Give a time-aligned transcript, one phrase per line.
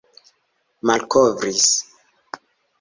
[0.85, 1.63] malkovris